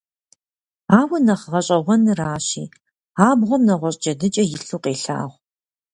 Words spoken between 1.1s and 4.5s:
нэхъ гъэщӀэгъуэныращи, абгъуэм нэгъуэщӀ джэдыкӀэ